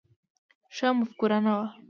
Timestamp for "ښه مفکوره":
0.75-1.39